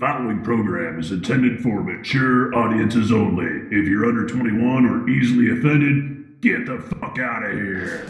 [0.00, 3.44] following program is intended for mature audiences only.
[3.70, 8.06] If you're under 21 or easily offended, get the fuck out of here.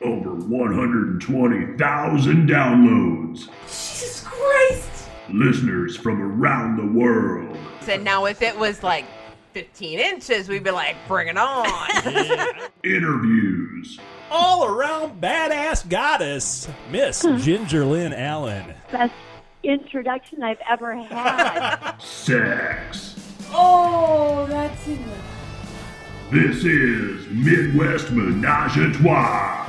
[0.00, 3.48] Over 120,000 downloads.
[3.62, 5.08] Jesus Christ!
[5.28, 7.58] Listeners from around the world.
[7.88, 9.06] And now if it was like
[9.54, 11.66] 15 inches, we'd be like, bring it on.
[12.84, 13.98] Interviews.
[14.30, 17.38] all around badass goddess, Miss hmm.
[17.38, 18.72] Ginger Lynn Allen.
[18.92, 19.12] best
[19.62, 21.96] introduction I've ever had.
[21.98, 23.18] Sex.
[23.52, 24.98] Oh, that's it.
[26.30, 29.68] This is Midwest Menage a Trois.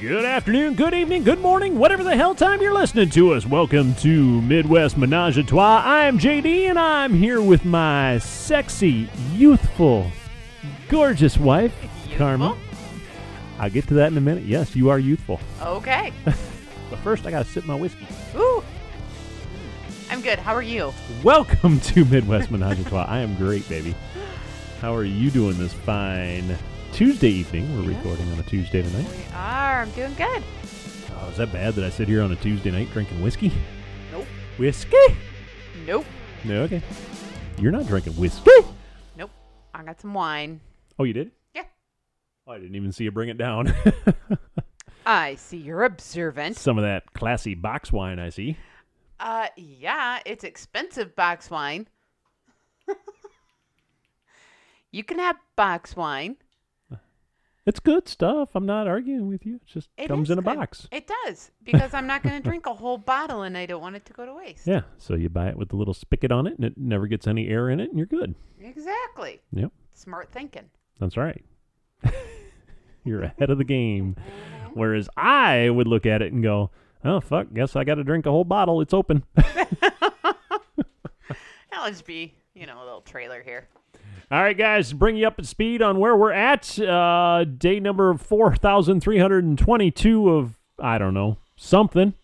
[0.00, 3.46] Good afternoon, good evening, good morning, whatever the hell time you're listening to us.
[3.46, 5.82] Welcome to Midwest Menage a Trois.
[5.84, 10.10] I'm JD and I'm here with my sexy, youthful,
[10.88, 11.72] gorgeous wife,
[12.16, 12.56] Karma.
[13.62, 14.42] I'll get to that in a minute.
[14.42, 15.40] Yes, you are youthful.
[15.62, 16.12] okay.
[16.90, 18.06] But first, I gotta sip my whiskey.
[18.36, 18.62] Ooh.
[20.10, 20.38] I'm good.
[20.38, 20.92] How are you?
[21.22, 23.06] Welcome to Midwest Menage a Trois.
[23.08, 23.94] I am great, baby.
[24.82, 26.54] How are you doing this fine
[26.92, 27.74] Tuesday evening?
[27.74, 29.08] We're recording on a Tuesday tonight.
[29.10, 29.80] We are.
[29.80, 30.42] I'm doing good.
[31.18, 33.50] Oh, is that bad that I sit here on a Tuesday night drinking whiskey?
[34.10, 34.26] Nope.
[34.58, 35.16] Whiskey?
[35.86, 36.04] Nope.
[36.44, 36.82] No, okay.
[37.58, 38.50] You're not drinking whiskey.
[39.16, 39.30] Nope.
[39.72, 40.60] I got some wine.
[40.98, 41.30] Oh, you did?
[42.48, 43.72] I didn't even see you bring it down.
[45.06, 46.56] I see you're observant.
[46.56, 48.56] Some of that classy box wine, I see.
[49.20, 51.86] Uh, yeah, it's expensive box wine.
[54.90, 56.36] you can have box wine.
[57.64, 58.48] It's good stuff.
[58.56, 59.54] I'm not arguing with you.
[59.56, 60.56] It just It comes in a good.
[60.56, 60.88] box.
[60.90, 63.94] It does because I'm not going to drink a whole bottle and I don't want
[63.94, 64.66] it to go to waste.
[64.66, 67.28] Yeah, so you buy it with a little spigot on it, and it never gets
[67.28, 68.34] any air in it, and you're good.
[68.60, 69.40] Exactly.
[69.52, 70.68] Yep, Smart thinking.
[70.98, 71.44] that's right.
[73.04, 74.16] you're ahead of the game.
[74.74, 76.70] Whereas I would look at it and go,
[77.04, 78.80] "Oh fuck, guess I got to drink a whole bottle.
[78.80, 79.24] It's open."
[81.70, 83.68] That'll just be, you know, a little trailer here.
[84.30, 86.78] All right, guys, bring you up to speed on where we're at.
[86.78, 92.14] Uh, day number 4,322 of, I don't know, something.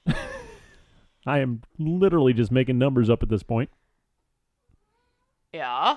[1.27, 3.69] I am literally just making numbers up at this point.
[5.53, 5.97] Yeah.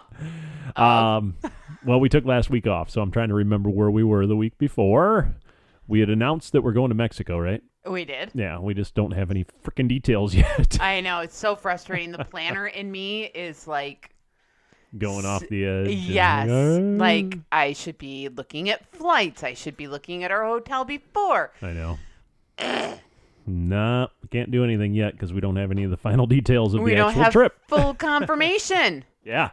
[0.75, 1.37] Um,
[1.85, 4.35] well, we took last week off, so I'm trying to remember where we were the
[4.35, 5.35] week before.
[5.87, 7.61] We had announced that we're going to Mexico, right?
[7.85, 8.31] We did.
[8.33, 10.77] Yeah, we just don't have any freaking details yet.
[10.79, 11.19] I know.
[11.19, 12.11] It's so frustrating.
[12.11, 14.11] The planner in me is like,
[14.97, 15.87] going off the edge.
[15.87, 16.99] and yes.
[16.99, 19.43] like, I should be looking at flights.
[19.43, 21.51] I should be looking at our hotel before.
[21.61, 21.97] I know.
[23.47, 26.73] nah, we can't do anything yet because we don't have any of the final details
[26.73, 27.57] of we the actual trip.
[27.67, 29.05] full confirmation.
[29.23, 29.51] Yeah.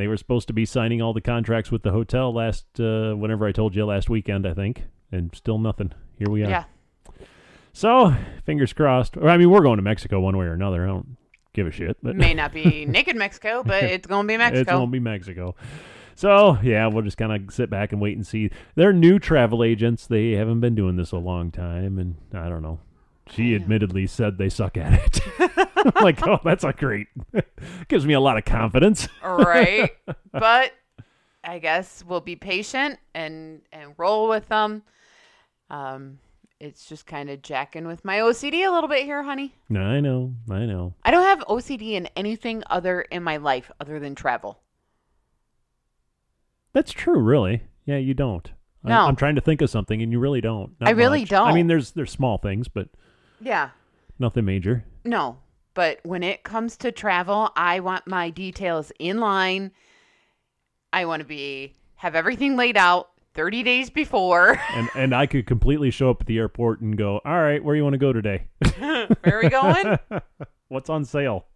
[0.00, 3.46] They were supposed to be signing all the contracts with the hotel last, uh, whenever
[3.46, 5.92] I told you last weekend, I think, and still nothing.
[6.18, 6.48] Here we are.
[6.48, 6.64] yeah.
[7.74, 8.14] So,
[8.46, 9.18] fingers crossed.
[9.18, 10.84] Or, I mean, we're going to Mexico one way or another.
[10.84, 11.18] I don't
[11.52, 14.60] give a shit, but May not be naked Mexico, but it's going to be Mexico.
[14.60, 15.54] it's going to be Mexico.
[16.14, 18.50] So, yeah, we'll just kind of sit back and wait and see.
[18.76, 20.06] They're new travel agents.
[20.06, 22.80] They haven't been doing this a long time, and I don't know.
[23.30, 25.68] She admittedly said they suck at it.
[25.96, 27.08] I'm like, oh, that's a great.
[27.88, 29.08] Gives me a lot of confidence.
[29.22, 29.90] right?
[30.32, 30.72] But
[31.42, 34.82] I guess we'll be patient and and roll with them.
[35.70, 36.18] Um,
[36.60, 39.54] it's just kind of jacking with my OCD a little bit here, honey.
[39.68, 40.94] No, I know, I know.
[41.04, 44.60] I don't have OCD in anything other in my life other than travel.
[46.72, 47.62] That's true, really.
[47.86, 48.48] Yeah, you don't.
[48.84, 49.06] I- No.
[49.06, 50.72] I'm trying to think of something, and you really don't.
[50.80, 51.30] Not I really much.
[51.30, 51.48] Don't.
[51.48, 52.88] I mean, there's there's small things, but
[53.40, 53.70] Yeah.
[54.18, 54.84] nothing major.
[55.04, 55.38] No,
[55.74, 59.72] but when it comes to travel, I want my details in line.
[60.92, 64.60] I want to be have everything laid out 30 days before.
[64.74, 67.76] And and I could completely show up at the airport and go, all right, where
[67.76, 68.46] you want to go today?
[68.78, 69.98] Where are we going?
[70.68, 71.46] What's on sale?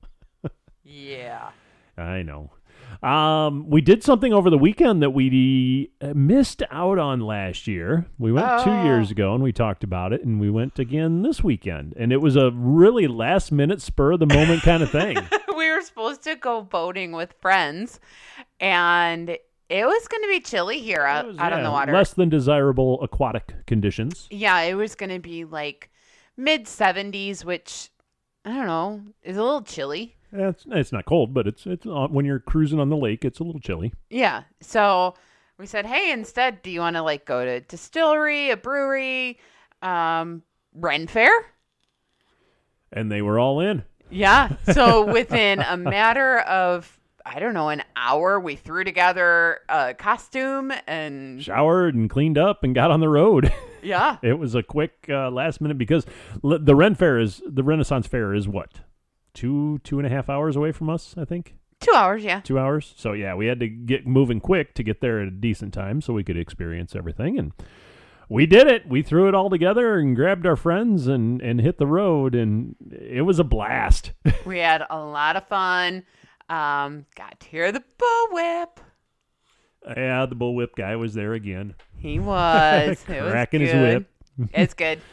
[0.83, 1.51] yeah.
[1.97, 2.51] I know.
[3.03, 8.07] Um, we did something over the weekend that we missed out on last year.
[8.19, 11.43] We went two years ago and we talked about it, and we went again this
[11.43, 15.17] weekend, and it was a really last minute, spur of the moment kind of thing.
[15.57, 18.01] we were supposed to go boating with friends,
[18.61, 19.37] and
[19.69, 21.93] it was going to be chilly here out, was, out on the water.
[21.93, 24.29] Less than desirable aquatic conditions.
[24.31, 25.91] Yeah, it was going to be like
[26.37, 27.91] mid 70s, which
[28.45, 30.17] I don't know is a little chilly.
[30.37, 33.25] Yeah, It's it's not cold, but it's it's uh, when you're cruising on the lake,
[33.25, 33.93] it's a little chilly.
[34.11, 35.15] Yeah, so
[35.59, 39.39] we said, hey, instead, do you want to like go to a distillery, a brewery,
[39.83, 40.43] um,
[40.75, 41.31] Ren Fair?
[42.93, 43.85] And they were all in.
[44.11, 44.57] Yeah.
[44.73, 48.39] So within a matter of I don't know, an hour.
[48.39, 53.51] We threw together a costume and Showered and cleaned up and got on the road.
[53.83, 56.05] yeah, it was a quick uh, last minute because
[56.45, 58.81] l- the Ren Fair is the Renaissance Fair is what
[59.35, 61.55] two two and a half hours away from us, I think.
[61.81, 62.25] two hours.
[62.25, 62.41] Yeah.
[62.41, 62.95] two hours.
[62.97, 66.01] So yeah, we had to get moving quick to get there at a decent time
[66.01, 67.53] so we could experience everything and
[68.31, 68.89] we did it.
[68.89, 72.75] We threw it all together and grabbed our friends and and hit the road and
[72.91, 74.13] it was a blast.
[74.47, 76.05] We had a lot of fun.
[76.49, 78.81] Um, got to hear the bull whip.
[79.97, 83.03] yeah, the bullwhip guy was there again, He was.
[83.09, 84.11] it was cracking his whip,
[84.53, 85.01] It's good.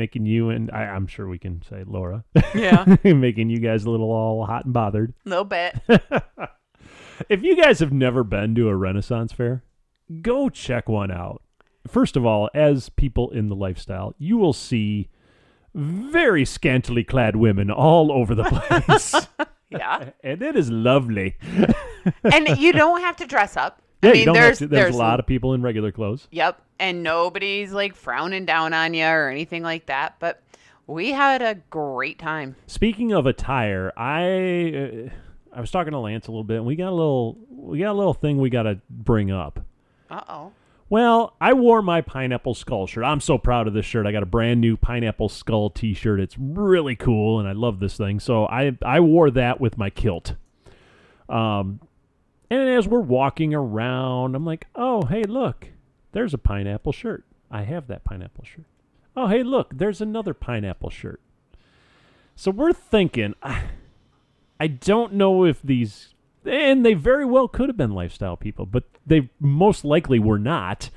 [0.00, 2.24] making you and I, I'm sure we can say Laura,
[2.54, 5.12] Yeah, making you guys a little all hot and bothered.
[5.26, 5.74] a little bit.
[7.28, 9.62] If you guys have never been to a Renaissance fair,
[10.22, 11.42] go check one out.
[11.86, 15.10] First of all, as people in the lifestyle, you will see
[15.74, 19.14] very scantily clad women all over the place.
[19.72, 21.36] Yeah, and it is lovely.
[22.24, 23.80] and you don't have to dress up.
[24.02, 26.26] Yeah, I mean, there's to, there's, a lot of people in regular clothes.
[26.30, 30.16] Yep, and nobody's like frowning down on you or anything like that.
[30.18, 30.42] But
[30.86, 32.56] we had a great time.
[32.66, 36.76] Speaking of attire, I uh, I was talking to Lance a little bit, and we
[36.76, 39.60] got a little we got a little thing we got to bring up.
[40.10, 40.52] Uh oh.
[40.88, 43.04] Well, I wore my pineapple skull shirt.
[43.04, 44.06] I'm so proud of this shirt.
[44.06, 46.18] I got a brand new pineapple skull T-shirt.
[46.18, 48.18] It's really cool, and I love this thing.
[48.18, 50.34] So I I wore that with my kilt.
[51.28, 51.80] Um,
[52.50, 55.68] and as we're walking around, I'm like, oh hey, look,
[56.12, 57.24] there's a pineapple shirt.
[57.50, 58.66] I have that pineapple shirt.
[59.16, 61.20] Oh hey, look, there's another pineapple shirt.
[62.36, 63.64] So we're thinking, I,
[64.60, 66.14] I don't know if these
[66.44, 70.90] and they very well could have been lifestyle people, but they most likely were not.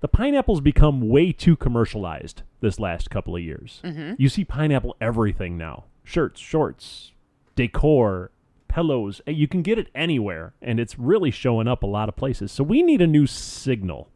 [0.00, 3.80] The pineapple's become way too commercialized this last couple of years.
[3.84, 4.14] Mm-hmm.
[4.18, 7.12] You see pineapple everything now shirts, shorts,
[7.54, 8.30] decor,
[8.70, 9.20] pillows.
[9.26, 12.52] Eh, you can get it anywhere, and it's really showing up a lot of places.
[12.52, 14.08] So we need a new signal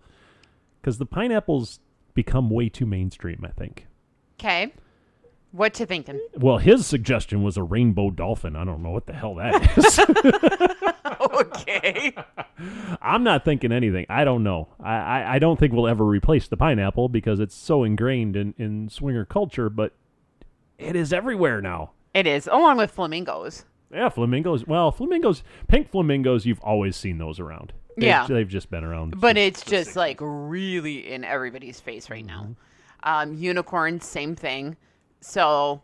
[0.81, 1.81] because the pineapple's
[2.15, 3.87] become way too mainstream, I think.
[4.39, 4.73] Okay.
[5.51, 6.21] What you thinking?
[6.37, 8.57] Well, his suggestion was a rainbow dolphin.
[8.57, 9.99] I don't know what the hell that is.
[11.21, 12.13] okay.
[13.03, 14.07] I'm not thinking anything.
[14.09, 14.69] I don't know.
[14.81, 18.55] I, I, I don't think we'll ever replace the pineapple because it's so ingrained in,
[18.59, 19.93] in swinger culture, but
[20.79, 21.93] it is everywhere now.
[22.15, 23.65] It is, along with flamingos.
[23.95, 24.67] Yeah, flamingos.
[24.67, 27.73] Well, flamingos, pink flamingos, you've always seen those around.
[27.97, 28.27] They've- Yeah.
[28.27, 29.21] They've just been around.
[29.21, 32.43] But since- it's just like really in everybody's face right now.
[32.43, 32.53] Mm-hmm.
[33.31, 34.77] Um, unicorns, same thing.
[35.21, 35.83] So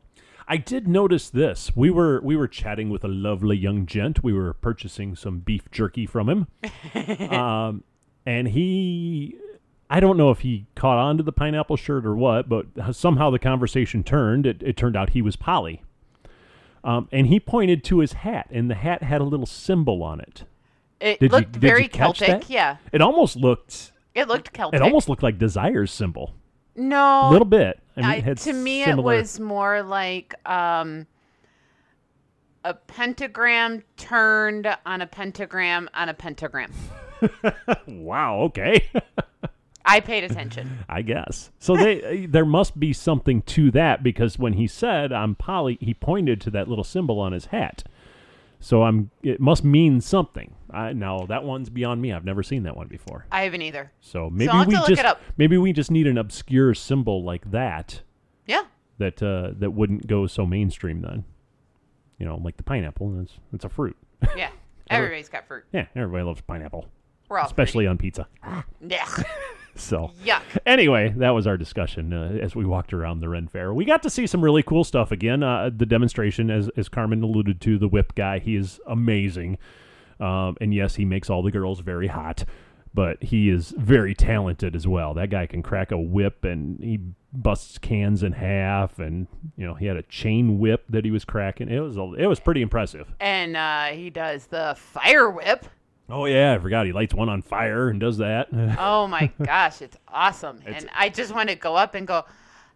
[0.49, 1.77] I did notice this.
[1.77, 4.25] We were we were chatting with a lovely young gent.
[4.25, 6.47] We were purchasing some beef jerky from him,
[7.31, 7.85] um,
[8.27, 9.37] and he.
[9.93, 13.31] I don't know if he caught on to the pineapple shirt or what, but somehow
[13.31, 14.47] the conversation turned.
[14.47, 15.83] It, it turned out he was poly.
[16.82, 20.21] Um, and he pointed to his hat, and the hat had a little symbol on
[20.21, 20.44] it.
[21.00, 22.27] it Did looked you very Celtic.
[22.29, 22.50] that?
[22.50, 23.93] Yeah, It almost looked.
[24.15, 24.81] it looked Celtic.
[24.81, 26.35] It almost looked like Desire's symbol.
[26.77, 27.29] no.
[27.29, 27.81] A little bit.
[27.97, 31.06] I mean, I- to me, similar- it was more like um,
[32.65, 36.73] a pentagram turned on a pentagram on a pentagram.
[37.87, 38.41] Wow.
[38.44, 38.88] Okay.
[39.85, 40.79] I paid attention.
[40.88, 41.50] I guess.
[41.59, 45.94] So they there must be something to that because when he said I'm poly, he
[45.94, 47.82] pointed to that little symbol on his hat.
[48.61, 50.55] So I'm it must mean something.
[50.71, 52.12] I, now that one's beyond me.
[52.12, 53.27] I've never seen that one before.
[53.32, 53.91] I haven't either.
[54.00, 58.03] So maybe I'll we just maybe we just need an obscure symbol like that
[58.47, 58.65] Yeah.
[58.99, 61.25] that uh, that wouldn't go so mainstream then.
[62.19, 63.19] You know, like the pineapple.
[63.22, 63.96] It's it's a fruit.
[64.37, 64.51] Yeah.
[64.91, 65.65] Everybody's got fruit.
[65.72, 66.89] yeah, everybody loves pineapple,
[67.29, 68.27] We're all especially on pizza.
[68.87, 69.06] Yeah.
[69.74, 70.43] So Yuck.
[70.67, 73.72] anyway, that was our discussion uh, as we walked around the Ren Fair.
[73.72, 75.43] We got to see some really cool stuff again.
[75.43, 79.58] Uh, the demonstration, as as Carmen alluded to, the whip guy, he is amazing.
[80.19, 82.44] Um, and yes, he makes all the girls very hot,
[82.93, 85.15] but he is very talented as well.
[85.15, 86.98] That guy can crack a whip, and he
[87.32, 91.24] busts cans in half, and you know he had a chain whip that he was
[91.24, 91.70] cracking.
[91.70, 93.12] It was a, it was pretty impressive.
[93.19, 95.67] And uh, he does the fire whip.
[96.10, 98.48] Oh yeah, I forgot he lights one on fire and does that.
[98.79, 100.60] Oh my gosh, it's awesome.
[100.67, 102.24] and I just want to go up and go,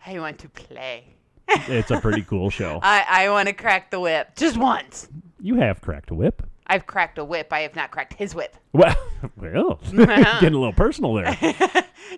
[0.06, 1.14] I want to play.
[1.48, 2.80] it's a pretty cool show.
[2.82, 5.08] I, I want to crack the whip just once.
[5.40, 6.42] You have cracked a whip.
[6.66, 7.52] I've cracked a whip.
[7.52, 8.56] I have not cracked his whip.
[8.72, 8.96] Well,
[9.36, 11.36] well, getting a little personal there.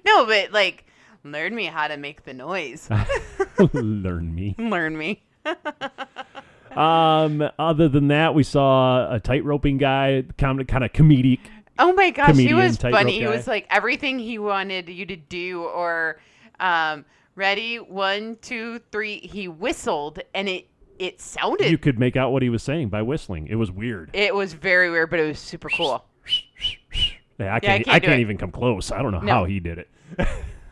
[0.06, 0.86] No, but like,
[1.24, 2.88] learn me how to make the noise.
[3.72, 4.54] Learn me.
[4.58, 5.22] learn me.
[6.76, 11.40] Um, other than that, we saw a tight roping guy, kind of kind of comedic.
[11.78, 13.18] Oh my gosh, he was funny.
[13.18, 16.18] He was like everything he wanted you to do, or
[16.60, 17.04] um,
[17.34, 19.18] ready, one, two, three.
[19.18, 20.68] He whistled, and it
[20.98, 21.70] it sounded.
[21.70, 23.46] You could make out what he was saying by whistling.
[23.48, 24.10] It was weird.
[24.14, 26.04] it was very weird, but it was super cool.
[27.38, 28.90] Yeah, I can't, Yeah, I I can't can't, even come close.
[28.90, 29.32] I don't know No.
[29.32, 29.88] how he did it.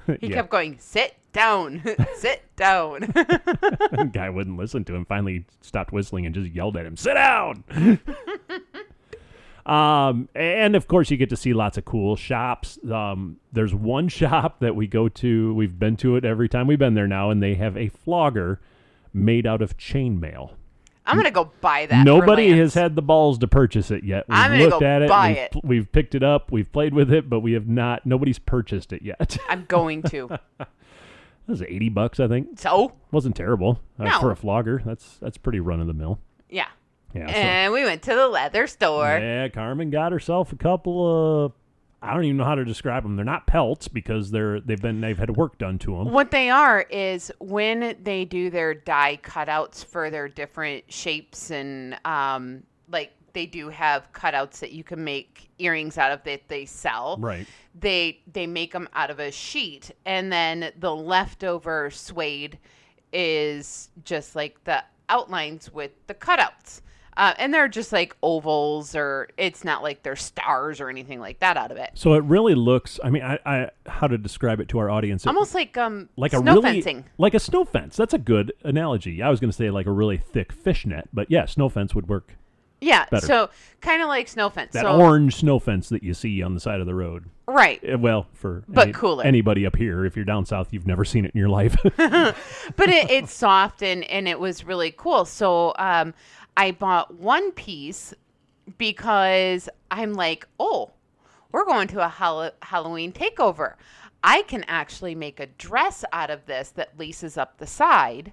[0.20, 0.34] He Yeah.
[0.36, 1.82] kept going, sit down,
[2.16, 3.00] sit down.
[4.12, 5.04] guy wouldn't listen to him.
[5.04, 7.64] Finally, stopped whistling and just yelled at him, "Sit down!"
[9.66, 12.78] um, and of course, you get to see lots of cool shops.
[12.90, 15.54] Um, there's one shop that we go to.
[15.54, 18.60] We've been to it every time we've been there now, and they have a flogger
[19.12, 20.52] made out of chainmail.
[21.06, 22.04] I'm gonna go buy that.
[22.04, 24.24] Nobody has had the balls to purchase it yet.
[24.28, 25.08] We've I'm gonna looked go at it.
[25.08, 25.56] buy we've, it.
[25.64, 26.50] We've picked it up.
[26.50, 28.06] We've played with it, but we have not.
[28.06, 29.36] Nobody's purchased it yet.
[29.48, 30.28] I'm going to.
[30.58, 30.68] that
[31.46, 32.58] was eighty bucks, I think.
[32.58, 34.20] So Wasn't terrible uh, No.
[34.20, 34.82] for a flogger.
[34.84, 36.18] That's that's pretty run of the mill.
[36.48, 36.68] yeah.
[37.14, 37.26] Yeah.
[37.28, 39.18] so- And we went to the leather store.
[39.20, 41.52] Yeah, Carmen got herself a couple of.
[42.04, 43.16] I don't even know how to describe them.
[43.16, 46.12] They're not pelts because they're they've been they've had work done to them.
[46.12, 51.98] What they are is when they do their die cutouts for their different shapes and
[52.04, 56.66] um, like they do have cutouts that you can make earrings out of that they
[56.66, 57.16] sell.
[57.18, 57.46] Right.
[57.74, 62.58] They they make them out of a sheet and then the leftover suede
[63.12, 66.82] is just like the outlines with the cutouts.
[67.16, 71.38] Uh, and they're just like ovals or it's not like they're stars or anything like
[71.40, 71.90] that out of it.
[71.94, 72.98] So it really looks.
[73.04, 75.24] I mean, I, I how to describe it to our audience?
[75.24, 77.04] It- Almost like um like a snow really fencing.
[77.18, 77.96] like a snow fence.
[77.96, 79.22] That's a good analogy.
[79.22, 82.08] I was going to say like a really thick fishnet, but yeah, snow fence would
[82.08, 82.36] work.
[82.80, 83.24] Yeah, better.
[83.26, 84.72] so kind of like snow fence.
[84.72, 87.24] That so orange snow fence that you see on the side of the road.
[87.46, 89.24] right, Uh, Well, for But cooler.
[89.24, 91.74] anybody up here, if you're down south, you've never seen it in your life.
[91.96, 95.24] but it, it's soft and and it was really cool.
[95.24, 96.12] So um,
[96.56, 98.14] I bought one piece
[98.78, 100.92] because I'm like, oh,
[101.52, 103.74] we're going to a Hall- Halloween takeover.
[104.22, 108.32] I can actually make a dress out of this that laces up the side,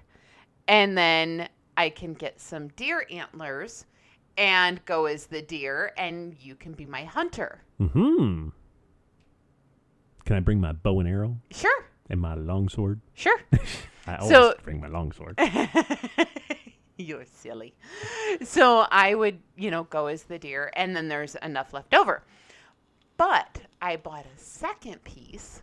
[0.66, 3.84] and then I can get some deer antlers
[4.38, 7.62] and go as the deer, and you can be my hunter.
[7.78, 8.48] hmm.
[10.24, 13.00] Can I bring my bow and arrow Sure, and my longsword?
[13.12, 13.38] sure.
[14.06, 15.38] I always So- bring my longsword.
[16.98, 17.74] You're silly.
[18.42, 22.22] So I would, you know, go as the deer, and then there's enough left over.
[23.16, 25.62] But I bought a second piece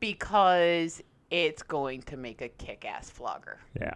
[0.00, 3.58] because it's going to make a kick ass flogger.
[3.80, 3.94] yeah.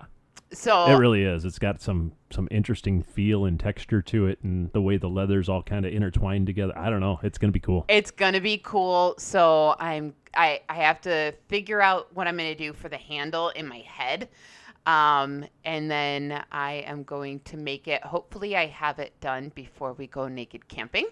[0.50, 1.44] So It really is.
[1.44, 5.46] It's got some some interesting feel and texture to it, and the way the leathers
[5.50, 6.72] all kind of intertwined together.
[6.74, 7.20] I don't know.
[7.22, 7.84] It's gonna be cool.
[7.88, 9.14] it's gonna be cool.
[9.18, 13.50] So I'm I, I have to figure out what I'm gonna do for the handle
[13.50, 14.30] in my head.
[14.88, 19.92] Um, and then I am going to make it hopefully I have it done before
[19.92, 21.06] we go naked camping.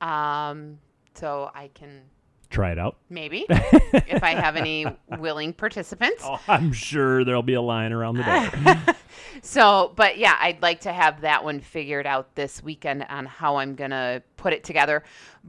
[0.00, 0.78] Um,
[1.14, 2.00] so I can
[2.48, 2.96] Try it out.
[3.10, 4.86] maybe if I have any
[5.18, 6.22] willing participants.
[6.26, 8.94] Oh, I'm sure there'll be a line around the door.
[9.40, 13.56] So, but yeah, I'd like to have that one figured out this weekend on how
[13.56, 15.02] I'm going to put it together.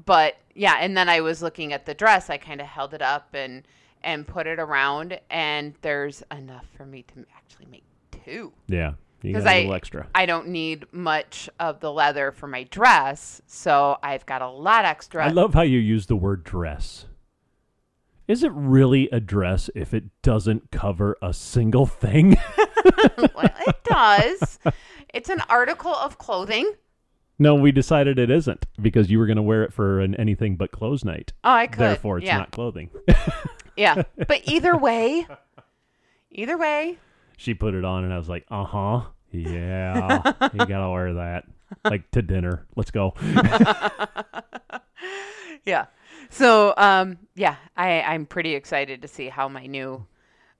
[0.06, 2.30] But yeah, and then I was looking at the dress.
[2.30, 3.64] I kind of held it up and
[4.04, 7.84] and put it around and there's enough for me to actually make
[8.26, 8.52] two.
[8.68, 10.08] yeah, you Cuz got a I little extra.
[10.16, 14.86] I don't need much of the leather for my dress, so I've got a lot
[14.86, 15.26] extra.
[15.26, 17.06] I love how you use the word dress.
[18.28, 22.38] Is it really a dress if it doesn't cover a single thing?
[23.18, 24.60] well, it does.
[25.14, 26.72] It's an article of clothing.
[27.38, 30.56] no, we decided it isn't because you were going to wear it for an anything
[30.56, 31.34] but clothes night.
[31.44, 31.80] Oh, I could.
[31.80, 32.38] Therefore, it's yeah.
[32.38, 32.90] not clothing.
[33.76, 34.04] Yeah.
[34.28, 35.28] But either way,
[36.32, 36.98] either way,
[37.38, 39.02] she put it on, and I was like, uh huh.
[39.34, 41.46] Yeah, you got to wear that.
[41.84, 42.68] Like to dinner.
[42.76, 43.16] Let's go.
[45.66, 45.86] yeah.
[46.30, 50.06] So, um, yeah, I, I'm pretty excited to see how my new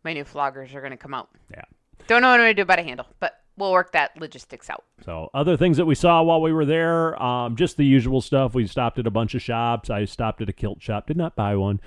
[0.04, 1.30] my new floggers are going to come out.
[1.52, 1.64] Yeah.
[2.08, 4.70] Don't know what I'm going to do about a handle, but we'll work that logistics
[4.70, 4.84] out.
[5.06, 8.54] So other things that we saw while we were there, um, just the usual stuff.
[8.54, 9.90] We stopped at a bunch of shops.
[9.90, 11.08] I stopped at a kilt shop.
[11.08, 11.80] Did not buy one.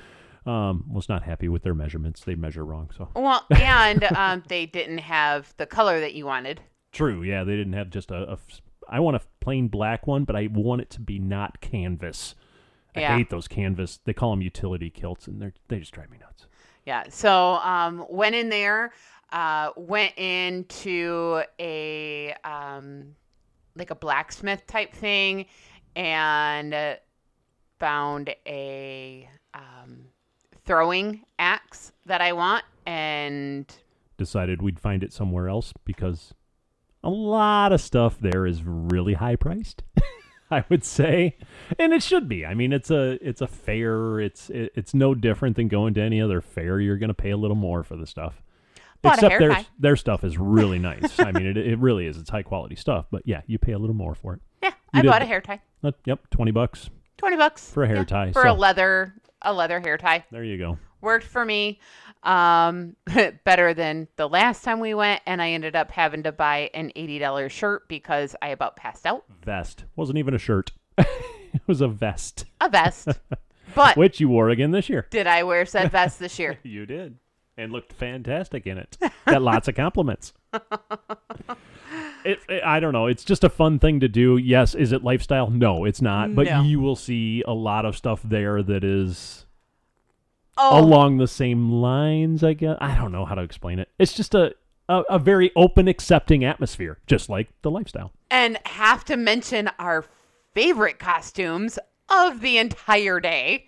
[0.47, 2.23] Um, was not happy with their measurements.
[2.23, 2.91] They measure wrong.
[2.97, 6.61] So Well, and um, they didn't have the color that you wanted.
[6.93, 7.23] true.
[7.23, 8.33] Yeah, they didn't have just a.
[8.35, 8.39] a
[8.89, 12.37] I want a plain black one, but I want it to be not canvas.
[12.95, 13.17] I Yeah.
[13.17, 13.99] hate those canvas.
[14.05, 16.47] They call them utility kilts, and they they just drive me nuts.
[16.85, 17.05] Yeah.
[17.09, 18.93] So um, went in there,
[19.33, 23.17] uh, went into a um,
[23.75, 25.47] like a blacksmith type thing,
[25.97, 26.97] and
[27.81, 30.07] found a um,
[30.67, 33.73] throwing axe that I want, and
[34.19, 36.33] Decided we'd find it somewhere else because
[37.05, 39.83] a lot of stuff there is really high priced.
[40.51, 41.37] I would say,
[41.79, 42.47] and it should be.
[42.47, 44.21] I mean, it's a it's a fair.
[44.21, 46.79] It's it, it's no different than going to any other fair.
[46.81, 48.43] You're going to pay a little more for the stuff.
[49.05, 49.67] Except hair their tie.
[49.79, 51.19] their stuff is really nice.
[51.21, 52.17] I mean, it, it really is.
[52.17, 53.07] It's high quality stuff.
[53.11, 54.41] But yeah, you pay a little more for it.
[54.63, 55.61] Yeah, You I did- bought a hair tie.
[55.85, 56.91] Uh, yep, twenty bucks.
[57.19, 60.25] Twenty bucks For a hair Yeah, tie, For so- a leather a leather hair tie.
[60.31, 60.79] There you go.
[61.01, 61.81] Worked for me.
[62.23, 62.97] Um,
[63.45, 66.91] better than the last time we went, and I ended up having to buy an
[66.97, 69.25] eighty dollars shirt because I about passed out.
[69.45, 70.73] Vest wasn't even a shirt.
[70.99, 73.09] it was a vest, A vest.
[73.75, 75.07] but which you wore again this year.
[75.11, 76.59] did I wear said vest this year?
[76.63, 77.19] You did,
[77.57, 78.97] and looked fantastic in it.
[79.27, 80.33] Got lots of compliments.
[82.27, 83.07] It, it- I don't know.
[83.07, 84.37] It's just a fun thing to do.
[84.37, 85.49] Yes, is it lifestyle?
[85.51, 86.35] No, it's not.
[86.35, 86.63] But No.
[86.63, 89.47] you will see a lot of stuff there that is
[90.59, 92.43] Oh, along the same lines.
[92.43, 93.89] I guess I don't know how to explain it.
[93.99, 94.55] It's just a
[94.89, 98.13] a, a very open, accepting atmosphere, just like the lifestyle.
[98.31, 100.05] and have to mention our
[100.55, 101.79] favorite costumes
[102.09, 103.67] of the entire day.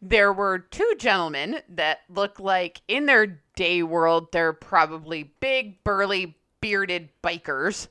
[0.00, 6.36] There were two gentlemen that look like in their day world, they're probably big, burly,
[6.60, 7.88] bearded bikers.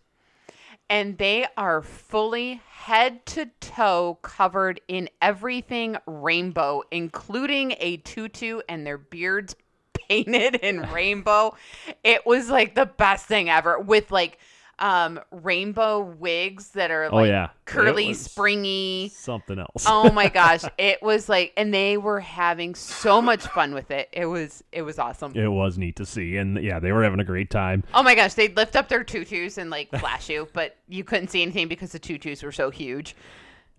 [0.89, 8.87] And they are fully head to toe covered in everything rainbow, including a tutu and
[8.87, 9.55] their beards
[10.09, 11.55] painted in rainbow.
[12.03, 14.39] It was like the best thing ever with like
[14.79, 17.49] um rainbow wigs that are Oh, yeah.
[17.65, 19.11] Curly, springy.
[19.13, 19.85] Something else.
[19.87, 24.09] Oh my gosh, it was like and they were having so much fun with it.
[24.11, 25.35] It was it was awesome.
[25.35, 27.83] It was neat to see, and yeah, they were having a great time.
[27.93, 31.29] Oh my gosh, they'd lift up their tutus and like flash you, but you couldn't
[31.29, 33.15] see anything because the tutus were so huge.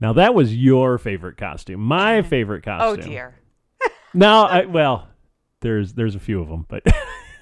[0.01, 1.81] Now that was your favorite costume.
[1.81, 3.05] My favorite costume.
[3.05, 3.35] Oh dear.
[4.13, 5.09] No, I, well,
[5.61, 6.83] there's there's a few of them, but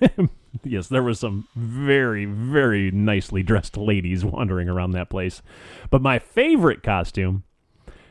[0.65, 5.43] yes, there was some very very nicely dressed ladies wandering around that place.
[5.91, 7.45] But my favorite costume,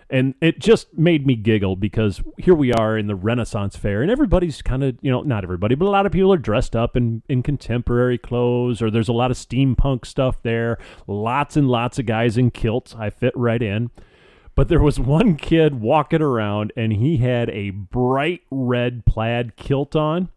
[0.10, 4.12] and it just made me giggle because here we are in the Renaissance Fair, and
[4.12, 6.96] everybody's kind of you know not everybody, but a lot of people are dressed up
[6.96, 10.77] in in contemporary clothes, or there's a lot of steampunk stuff there.
[11.08, 12.96] Lots and lots of guys in kilts.
[12.96, 13.91] I fit right in.
[14.58, 19.96] But there was one kid walking around and he had a bright red plaid kilt
[19.96, 20.29] on,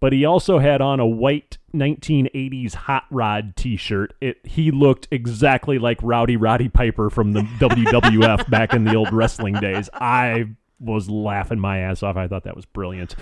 [0.00, 4.14] but he also had on a white 1980s hot rod t-shirt.
[4.20, 9.12] It he looked exactly like Rowdy Roddy Piper from the WWF back in the old
[9.12, 9.88] wrestling days.
[9.92, 10.48] I
[10.80, 12.16] was laughing my ass off.
[12.16, 13.14] I thought that was brilliant.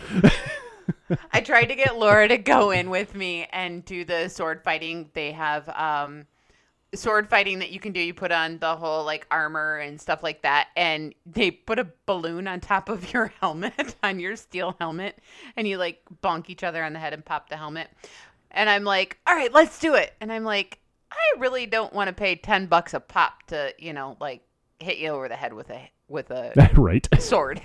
[1.33, 5.11] I tried to get Laura to go in with me and do the sword fighting.
[5.12, 6.27] They have um
[6.94, 8.01] sword fighting that you can do.
[8.01, 11.88] You put on the whole like armor and stuff like that, and they put a
[12.07, 15.18] balloon on top of your helmet, on your steel helmet,
[15.57, 17.88] and you like bonk each other on the head and pop the helmet.
[18.51, 20.14] And I'm like, all right, let's do it.
[20.20, 20.79] And I'm like,
[21.12, 24.42] I really don't want to pay ten bucks a pop to, you know, like
[24.79, 27.07] hit you over the head with a with a right.
[27.18, 27.61] sword.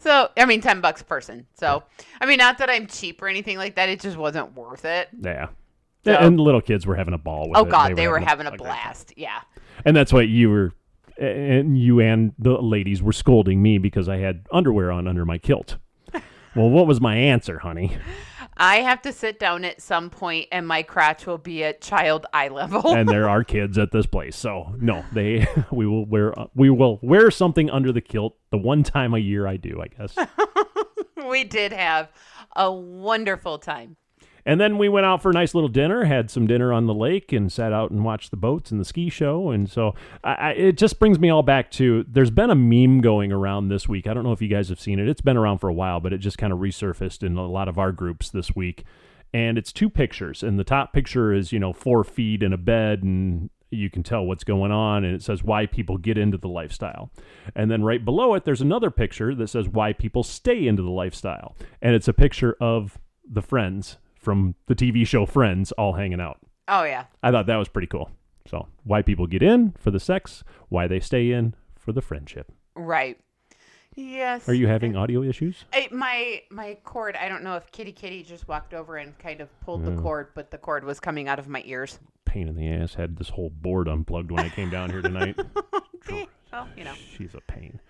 [0.00, 1.46] so, I mean, 10 bucks a person.
[1.58, 1.84] So,
[2.20, 3.88] I mean, not that I'm cheap or anything like that.
[3.88, 5.08] It just wasn't worth it.
[5.20, 5.48] Yeah.
[6.04, 7.70] So- and the little kids were having a ball with Oh, it.
[7.70, 8.66] God, they were having a great time.
[8.66, 9.12] blast.
[9.16, 9.40] Yeah.
[9.84, 10.72] And that's why you were,
[11.18, 15.38] and you and the ladies were scolding me because I had underwear on under my
[15.38, 15.76] kilt.
[16.56, 17.96] well, what was my answer, honey?
[18.56, 22.26] I have to sit down at some point and my crotch will be at child
[22.34, 22.94] eye level.
[22.94, 26.68] And there are kids at this place, so no, they we will wear uh, we
[26.68, 30.16] will wear something under the kilt the one time a year I do, I guess.
[31.28, 32.10] we did have
[32.54, 33.96] a wonderful time.
[34.44, 36.94] And then we went out for a nice little dinner, had some dinner on the
[36.94, 39.50] lake, and sat out and watched the boats and the ski show.
[39.50, 43.00] And so I, I, it just brings me all back to there's been a meme
[43.00, 44.06] going around this week.
[44.06, 45.08] I don't know if you guys have seen it.
[45.08, 47.68] It's been around for a while, but it just kind of resurfaced in a lot
[47.68, 48.84] of our groups this week.
[49.32, 50.42] And it's two pictures.
[50.42, 54.02] And the top picture is, you know, four feet in a bed and you can
[54.02, 57.10] tell what's going on and it says why people get into the lifestyle.
[57.54, 60.90] And then right below it there's another picture that says why people stay into the
[60.90, 61.56] lifestyle.
[61.80, 66.38] And it's a picture of the friends from the TV show Friends all hanging out.
[66.68, 67.04] Oh, yeah.
[67.22, 68.10] I thought that was pretty cool.
[68.46, 72.50] So, why people get in for the sex, why they stay in for the friendship.
[72.74, 73.18] Right.
[73.94, 74.48] Yes.
[74.48, 75.64] Are you having audio issues?
[75.72, 79.40] I, my my cord, I don't know if Kitty Kitty just walked over and kind
[79.42, 81.98] of pulled the cord, but the cord was coming out of my ears.
[82.24, 82.94] Pain in the ass.
[82.94, 85.38] Had this whole board unplugged when I came down here tonight.
[86.52, 86.92] Well, you know.
[87.16, 87.80] She's a pain.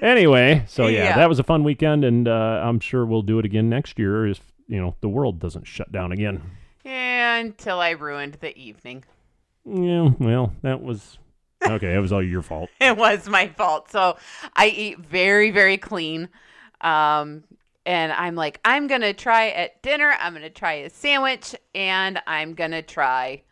[0.00, 1.16] Anyway, so yeah, Yeah.
[1.16, 4.26] that was a fun weekend, and uh, I'm sure we'll do it again next year
[4.28, 6.42] if you know the world doesn't shut down again.
[6.84, 9.04] Yeah, until I ruined the evening.
[9.64, 11.18] Yeah, well, that was
[11.66, 11.94] okay.
[11.94, 12.68] It was all your fault.
[12.80, 13.90] It was my fault.
[13.90, 14.16] So
[14.54, 16.28] I eat very, very clean.
[16.80, 17.44] Um,
[17.86, 21.54] and I'm like, I'm going to try at dinner, I'm going to try a sandwich,
[21.74, 23.42] and I'm going to try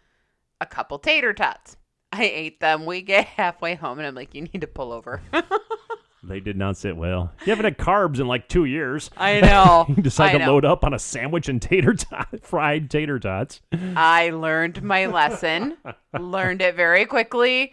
[0.61, 1.77] a couple tater tots.
[2.13, 2.85] I ate them.
[2.87, 5.23] We get halfway home, and I'm like, you need to pull over.
[6.23, 7.33] they did not sit well.
[7.45, 9.11] You haven't had carbs in like two years.
[9.17, 9.87] I know.
[9.93, 10.53] You decide I to know.
[10.53, 13.61] load up on a sandwich and tater tot, fried tater tots.
[13.97, 15.77] I learned my lesson.
[16.19, 17.73] learned it very quickly.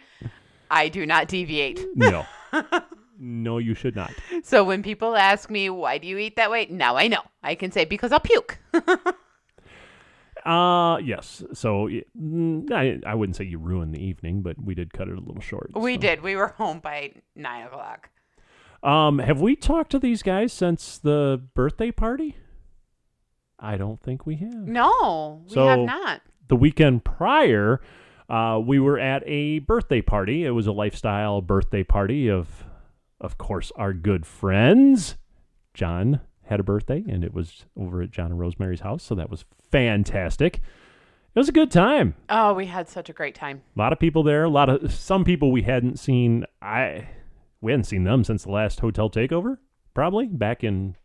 [0.70, 1.84] I do not deviate.
[1.94, 2.26] No.
[3.18, 4.12] no, you should not.
[4.42, 7.22] So when people ask me why do you eat that way, now I know.
[7.42, 8.58] I can say because I'll puke.
[10.44, 11.42] Uh, yes.
[11.52, 15.16] So mm, I, I wouldn't say you ruined the evening, but we did cut it
[15.16, 15.70] a little short.
[15.74, 16.00] we so.
[16.00, 16.22] did.
[16.22, 18.08] We were home by nine o'clock.
[18.82, 22.36] Um, have we talked to these guys since the birthday party?
[23.58, 24.54] I don't think we have.
[24.54, 26.22] No, we So- have not.
[26.48, 27.80] The weekend prior,
[28.28, 30.44] uh, we were at a birthday party.
[30.44, 32.64] It was a lifestyle birthday party of,
[33.20, 35.16] of course, our good friends.
[35.74, 39.30] John had a birthday, and it was over at John and Rosemary's house, so that
[39.30, 40.56] was fantastic.
[40.56, 42.14] It was a good time.
[42.28, 43.62] Oh, we had such a great time.
[43.76, 44.42] A lot of people there.
[44.42, 46.44] A lot of some people we hadn't seen.
[46.60, 47.06] I
[47.60, 49.58] we hadn't seen them since the last hotel takeover,
[49.94, 50.96] probably back in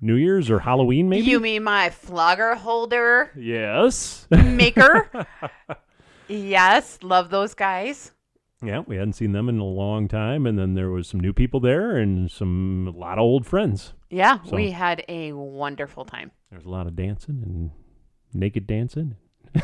[0.00, 1.26] New Year's or Halloween, maybe.
[1.26, 4.26] You mean my flogger holder yes.
[4.30, 5.08] maker?
[6.28, 8.12] yes, love those guys.
[8.64, 11.32] yeah, we hadn't seen them in a long time, and then there was some new
[11.32, 13.92] people there and some a lot of old friends.
[14.10, 16.32] Yeah, So- we had a wonderful time.
[16.50, 17.70] There was a lot of dancing and
[18.34, 19.16] naked dancing,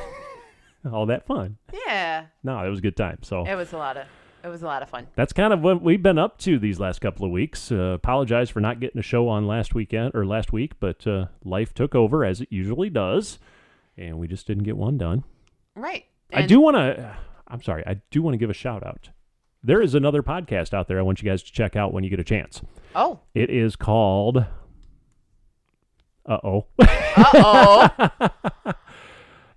[0.91, 1.59] all that fun.
[1.87, 3.19] Yeah, No, it was a good time.
[3.23, 4.07] So it was a lot of
[4.45, 5.07] it was a lot of fun.
[5.15, 7.71] that's kind of what we've been up to these last couple of weeks.
[7.73, 11.27] Uh, apologize for not getting a show on last weekend or last week, but uh,
[11.45, 13.39] life took over as it usually does,
[13.97, 15.25] and we just didn't get one done.
[15.75, 16.05] Right.
[16.33, 17.17] I do want to.
[17.47, 17.83] I'm sorry.
[17.87, 19.09] I do want to give a shout out.
[19.63, 20.99] There is another podcast out there.
[20.99, 22.61] I want you guys to check out when you get a chance.
[22.95, 23.21] Oh.
[23.35, 24.45] It is called.
[26.27, 26.67] Uh oh.
[26.79, 28.19] Uh oh.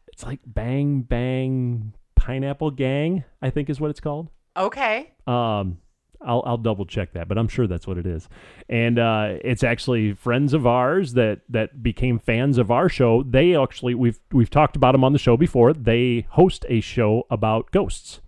[0.07, 3.25] it's like Bang Bang Pineapple Gang.
[3.41, 4.29] I think is what it's called.
[4.55, 5.11] Okay.
[5.27, 5.77] Um,
[6.23, 8.27] I'll I'll double check that, but I'm sure that's what it is.
[8.69, 13.23] And uh, it's actually friends of ours that that became fans of our show.
[13.23, 15.73] They actually we've we've talked about them on the show before.
[15.73, 18.21] They host a show about ghosts.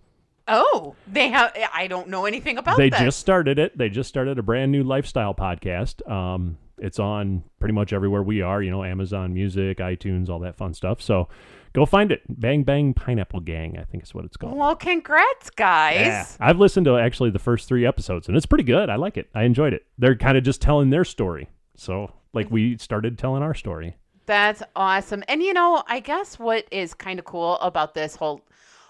[0.46, 1.56] Oh, they have.
[1.72, 2.90] I don't know anything about that.
[2.90, 3.76] they just started it.
[3.78, 6.06] They just started a brand new lifestyle podcast.
[6.10, 8.60] Um, it's on pretty much everywhere we are.
[8.62, 11.00] You know, Amazon Music, iTunes, all that fun stuff.
[11.00, 11.28] So
[11.74, 12.22] go find it.
[12.28, 14.56] Bang Bang Pineapple Gang, I think is what it's called.
[14.56, 16.00] Well, congrats, guys.
[16.00, 16.26] Yeah.
[16.40, 18.88] I've listened to actually the first three episodes, and it's pretty good.
[18.88, 19.28] I like it.
[19.34, 19.84] I enjoyed it.
[19.98, 21.48] They're kind of just telling their story.
[21.76, 23.96] So, like, we started telling our story.
[24.26, 25.22] That's awesome.
[25.28, 28.40] And you know, I guess what is kind of cool about this whole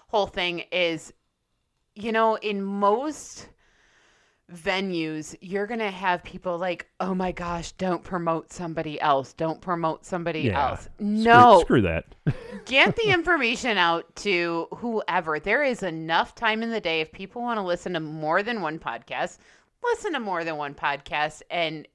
[0.07, 1.11] whole thing is
[1.95, 3.47] you know, in most
[4.53, 9.33] venues, you're going to have people like, "Oh my gosh, don't promote somebody else.
[9.33, 10.69] Don't promote somebody Yeah.
[10.69, 11.61] else." No.
[11.61, 12.05] Screw, that.
[12.65, 15.39] Get the information out to whoever.
[15.39, 18.61] There is enough time in the day if people want to listen to more than
[18.61, 19.37] one podcast,
[19.83, 21.87] listen to more than one podcast and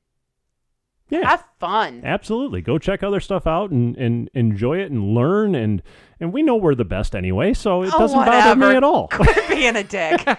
[1.08, 1.28] Yeah.
[1.28, 2.02] have fun.
[2.04, 2.62] Absolutely.
[2.62, 5.54] Go check other stuff out and, and enjoy it and learn.
[5.56, 5.82] And,
[6.20, 9.08] and we know we're the best anyway, so it Oh, doesn't bother me at all.
[9.08, 10.20] Quit being a dick.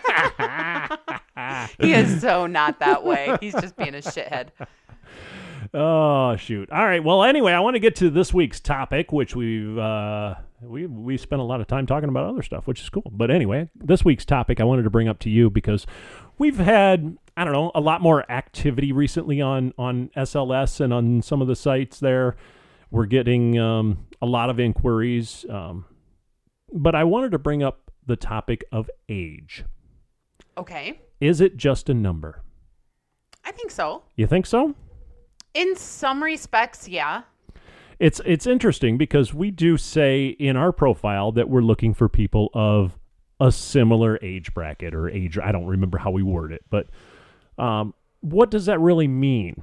[1.80, 3.36] he is so not that way.
[3.40, 4.50] He's just being a shithead.
[5.74, 6.70] Oh shoot!
[6.70, 7.02] All right.
[7.02, 11.18] Well, anyway, I want to get to this week's topic, which we've uh, we we
[11.18, 13.10] spent a lot of time talking about other stuff, which is cool.
[13.10, 15.88] But anyway, this week's topic I wanted to bring up to you because
[16.38, 21.22] we've had I don't know a lot more activity recently on on SLS and on
[21.22, 22.36] some of the sites there.
[22.90, 25.86] We're getting um, a lot of inquiries, um,
[26.74, 29.64] but I wanted to bring up the topic of age.
[30.58, 31.00] Okay.
[31.22, 32.42] Is it just a number?
[33.46, 34.04] I think so.
[34.16, 34.76] You think so?
[35.54, 37.22] In some respects, yeah.
[38.00, 42.50] It's it's interesting because we do say in our profile that we're looking for people
[42.56, 42.98] of
[43.40, 45.38] a similar age bracket or age.
[45.38, 46.88] I don't remember how we word it, but
[47.60, 49.62] um, what does that really mean?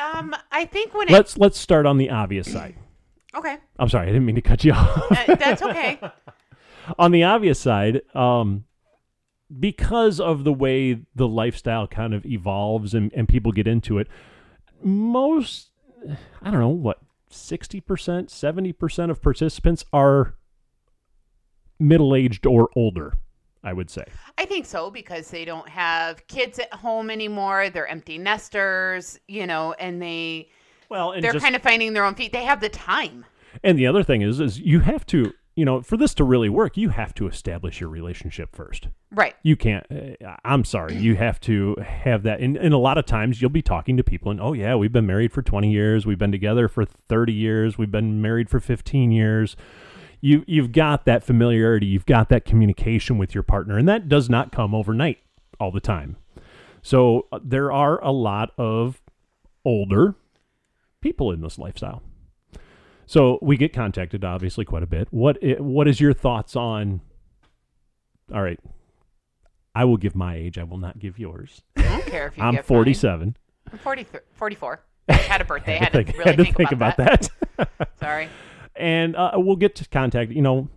[0.00, 2.76] Um, I think when it Let's let's start on the obvious side.
[3.34, 5.10] okay, I'm sorry, I didn't mean to cut you off.
[5.10, 5.98] Uh, that's okay.
[6.96, 8.64] on the obvious side, um,
[9.58, 14.06] because of the way the lifestyle kind of evolves and, and people get into it,
[14.82, 15.70] most,
[16.42, 16.98] I don't know, what,
[17.30, 20.34] 60%, 70% of participants are
[21.78, 23.14] middle aged or older,
[23.62, 24.04] I would say.
[24.38, 27.70] I think so because they don't have kids at home anymore.
[27.70, 30.48] They're empty nesters, you know, and they
[30.88, 32.32] Well, and they're just, kind of finding their own feet.
[32.32, 33.24] They have the time.
[33.64, 36.48] and the other thing is, is you have to, you know, for this to really
[36.48, 38.88] work, you have to establish your relationship first.
[39.12, 39.34] Right.
[39.42, 43.06] you can't uh, i'm sorry you have to have that and, and a lot of
[43.06, 46.06] times you'll be talking to people and oh yeah we've been married for 20 years
[46.06, 49.56] we've been together for 30 years we've been married for 15 years
[50.20, 54.30] you you've got that familiarity you've got that communication with your partner and that does
[54.30, 55.18] not come overnight
[55.58, 56.14] all the time
[56.82, 59.00] So uh, there are a lot of
[59.64, 60.14] older
[61.00, 62.02] people in this lifestyle.
[63.10, 65.08] So we get contacted obviously quite a bit.
[65.10, 67.00] What i- what is your thoughts on
[68.32, 68.60] All right.
[69.74, 70.56] I will give my age.
[70.58, 71.62] I will not give yours.
[71.76, 73.36] I don't care if you I'm get 47.
[73.72, 74.80] I'm 40, 44.
[75.08, 75.74] I had a birthday.
[75.74, 77.68] I had, think, to really had to think, think about, about that.
[77.78, 77.88] that.
[77.98, 78.28] Sorry.
[78.76, 80.68] and uh, we'll get to contact, you know,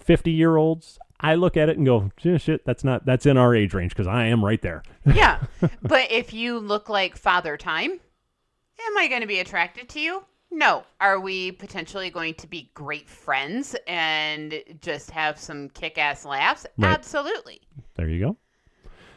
[0.00, 0.98] 50 year olds.
[1.20, 4.08] I look at it and go, shit, that's not, that's in our age range because
[4.08, 4.82] I am right there.
[5.14, 5.38] Yeah.
[5.80, 10.24] but if you look like Father Time, am I going to be attracted to you?
[10.52, 10.84] No.
[11.00, 16.66] Are we potentially going to be great friends and just have some kick ass laughs?
[16.76, 16.92] Right.
[16.92, 17.62] Absolutely.
[17.96, 18.36] There you go.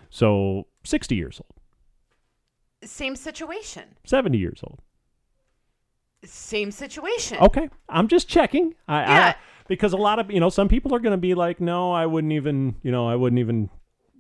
[0.09, 3.83] So 60 years old, Same situation.
[4.05, 4.79] 70 years old.
[6.23, 7.37] Same situation.
[7.39, 7.69] Okay.
[7.89, 8.73] I'm just checking.
[8.87, 9.25] I, Yeah.
[9.27, 9.35] I,
[9.67, 12.05] because a lot of, you know, some people are going to be like, no, I
[12.05, 13.69] wouldn't even, you know, I wouldn't even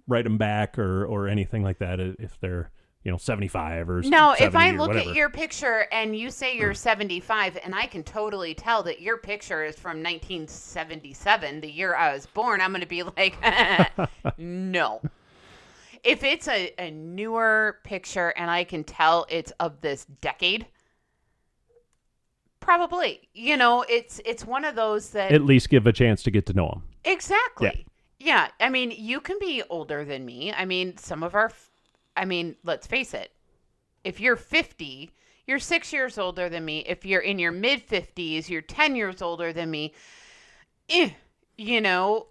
[0.07, 2.71] write them back or, or anything like that if they're,
[3.05, 6.73] you know, 75 or No, if I look at your picture and you say you're
[6.73, 6.77] mm.
[6.77, 12.13] 75, and I can totally tell that your picture is from 1977, the year I
[12.13, 13.37] was born, I'm going to be like,
[14.39, 15.01] no.
[16.03, 20.65] If it's a, a newer picture and I can tell it's of this decade,
[22.59, 23.29] probably.
[23.33, 26.47] You know, it's it's one of those that At least give a chance to get
[26.47, 26.83] to know them.
[27.03, 27.85] Exactly.
[28.17, 28.47] Yeah.
[28.59, 28.65] yeah.
[28.65, 30.51] I mean, you can be older than me.
[30.53, 31.51] I mean, some of our,
[32.15, 33.31] I mean, let's face it.
[34.03, 35.11] If you're 50,
[35.47, 36.79] you're six years older than me.
[36.87, 39.93] If you're in your mid 50s, you're 10 years older than me.
[40.89, 41.09] Eh,
[41.57, 42.27] you know,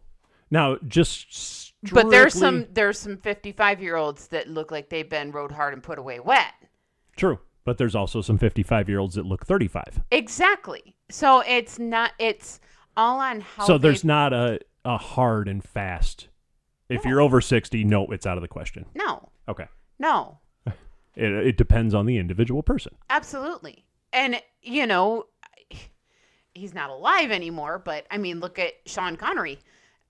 [0.51, 5.33] Now, just but there's some there's some 55 year olds that look like they've been
[5.33, 6.53] rode hard and put away wet.
[7.16, 7.38] True.
[7.64, 10.01] But there's also some 55 year olds that look 35.
[10.11, 10.94] Exactly.
[11.11, 12.12] So it's not.
[12.18, 12.61] It's
[12.97, 13.64] all on how.
[13.66, 16.29] so there's they- not a, a hard and fast.
[16.90, 18.85] If you're over 60, no, it's out of the question.
[18.94, 19.66] no, Okay.
[19.98, 20.38] no.
[21.16, 22.96] It, it depends on the individual person.
[23.09, 23.85] Absolutely.
[24.12, 25.26] And, you know,
[26.54, 29.61] he's not alive anymore, but I mean, look at Sean Connery.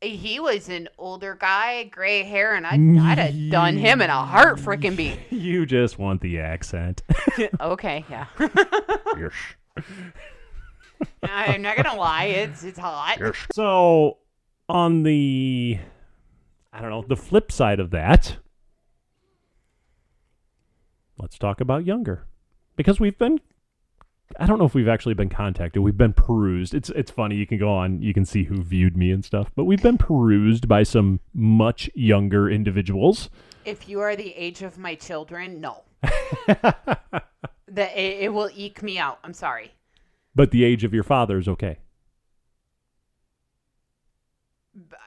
[0.01, 4.25] He was an older guy, gray hair, and I'd, I'd have done him in a
[4.25, 5.19] heart freaking beat.
[5.31, 7.03] You just want the accent.
[7.61, 8.27] okay, yeah.
[11.23, 12.25] I'm not going to lie.
[12.25, 13.19] It's, it's hot.
[13.53, 14.19] So,
[14.69, 15.79] on the,
[16.73, 18.37] I don't know, the flip side of that,
[21.19, 22.27] let's talk about younger.
[22.77, 23.41] Because we've been,
[24.39, 25.83] I don't know if we've actually been contacted.
[25.83, 26.75] We've been perused.
[26.75, 27.37] It's it's funny.
[27.37, 29.51] You can go on, you can see who viewed me and stuff.
[29.55, 33.31] But we've been perused by some much younger individuals.
[33.65, 35.83] If you are the age of my children, no.
[36.47, 39.19] that it, it will eke me out.
[39.25, 39.73] I'm sorry.
[40.35, 41.79] But the age of your father is okay.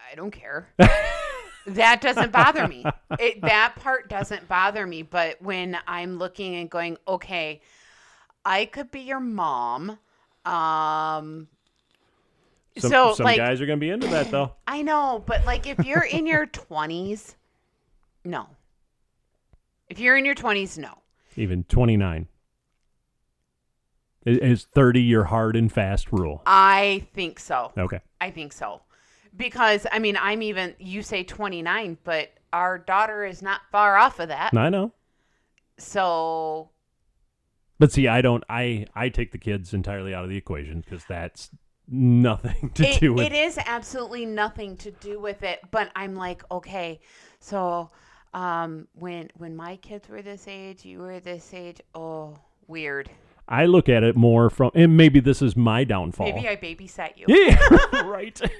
[0.09, 0.69] I don't care.
[1.67, 2.85] that doesn't bother me.
[3.19, 5.01] It, that part doesn't bother me.
[5.01, 7.61] But when I'm looking and going, okay,
[8.45, 9.97] I could be your mom.
[10.45, 11.47] Um,
[12.77, 14.53] Some, so some like, guys are going to be into that though.
[14.67, 17.35] I know, but like if you're in your 20s,
[18.25, 18.47] no.
[19.89, 20.97] If you're in your 20s, no.
[21.37, 22.27] Even 29.
[24.25, 26.43] Is- Is 30 your hard and fast rule?
[26.45, 27.71] I think so.
[27.77, 28.01] Okay.
[28.19, 28.81] I think so.
[29.37, 34.19] Because I mean, I'm even you say 29, but our daughter is not far off
[34.19, 34.55] of that.
[34.57, 34.93] I know.
[35.77, 36.71] So
[37.79, 38.43] But see, I don't.
[38.49, 41.51] I I take the kids entirely out of the equation because that's
[41.87, 43.25] nothing to it, do with.
[43.25, 45.59] it is absolutely nothing to do with it.
[45.71, 46.99] But I'm like, okay,
[47.39, 47.91] so
[48.33, 51.81] um, when when my kids were this age, you were this age.
[51.93, 53.09] Oh, weird.
[53.49, 56.33] I look at it more from, and maybe this is my downfall.
[56.33, 57.25] Maybe I babysat you.
[57.29, 58.39] yeah, right.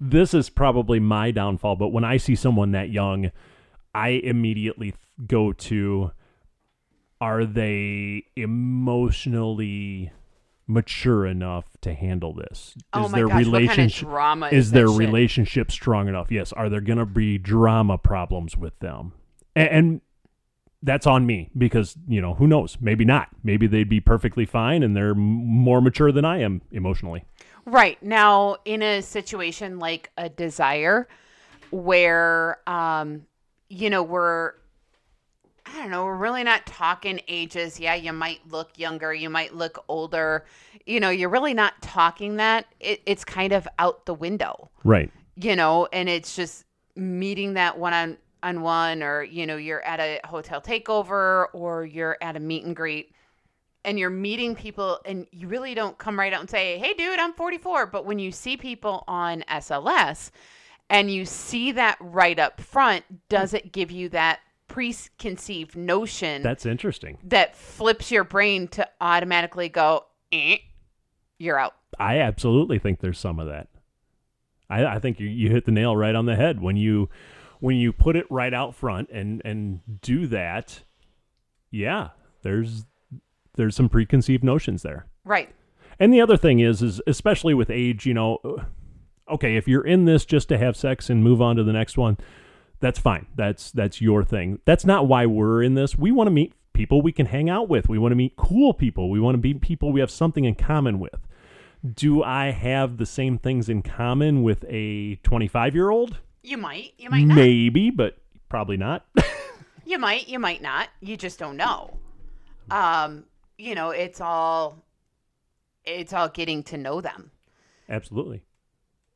[0.00, 1.76] this is probably my downfall.
[1.76, 3.30] But when I see someone that young,
[3.94, 4.94] I immediately
[5.26, 6.12] go to:
[7.20, 10.12] Are they emotionally
[10.66, 12.74] mature enough to handle this?
[12.92, 14.98] Oh is my their gosh, what kind of relationship drama is is their shit?
[14.98, 16.30] relationship strong enough?
[16.30, 16.52] Yes.
[16.52, 19.12] Are there going to be drama problems with them?
[19.54, 20.00] And, and
[20.82, 22.76] that's on me because you know who knows?
[22.80, 23.28] Maybe not.
[23.42, 27.24] Maybe they'd be perfectly fine and they're more mature than I am emotionally.
[27.66, 28.02] Right.
[28.02, 31.08] Now, in a situation like a desire
[31.70, 33.26] where, um,
[33.68, 34.52] you know, we're,
[35.66, 37.80] I don't know, we're really not talking ages.
[37.80, 40.44] Yeah, you might look younger, you might look older.
[40.84, 42.66] You know, you're really not talking that.
[42.80, 45.10] It, it's kind of out the window, Right.
[45.36, 49.82] you know, and it's just meeting that one on, on one, or, you know, you're
[49.82, 53.13] at a hotel takeover or you're at a meet and greet
[53.84, 57.18] and you're meeting people and you really don't come right out and say, "Hey dude,
[57.18, 60.30] I'm 44." But when you see people on SLS
[60.90, 66.66] and you see that right up front, does it give you that preconceived notion That's
[66.66, 67.18] interesting.
[67.24, 70.56] that flips your brain to automatically go, eh,
[71.38, 71.74] you're out?
[71.98, 73.68] I absolutely think there's some of that.
[74.68, 77.08] I, I think you, you hit the nail right on the head when you
[77.60, 80.82] when you put it right out front and and do that.
[81.70, 82.10] Yeah,
[82.42, 82.84] there's
[83.54, 85.06] there's some preconceived notions there.
[85.24, 85.50] Right.
[85.98, 88.38] And the other thing is, is especially with age, you know,
[89.30, 91.96] okay, if you're in this just to have sex and move on to the next
[91.96, 92.18] one,
[92.80, 93.26] that's fine.
[93.36, 94.58] That's that's your thing.
[94.64, 95.96] That's not why we're in this.
[95.96, 97.88] We want to meet people we can hang out with.
[97.88, 99.08] We want to meet cool people.
[99.10, 101.26] We want to meet people we have something in common with.
[101.94, 106.18] Do I have the same things in common with a 25 year old?
[106.42, 107.36] You might, you might not.
[107.36, 109.06] Maybe, but probably not.
[109.86, 110.88] You might, you might not.
[111.00, 111.98] You just don't know.
[112.70, 113.24] Um,
[113.58, 114.82] you know, it's all
[115.84, 117.30] it's all getting to know them.
[117.88, 118.42] Absolutely.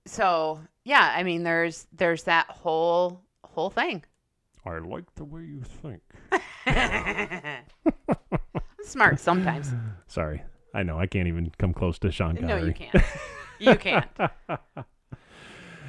[0.06, 4.04] So, yeah, I mean there's there's that whole whole thing.
[4.64, 6.02] I like the way you think.
[8.82, 9.72] Smart sometimes.
[10.06, 10.42] Sorry.
[10.74, 12.60] I know I can't even come close to Sean Connery.
[12.60, 13.04] no, you can't.
[13.58, 14.06] You can't.